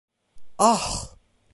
[0.69, 0.99] Aaah!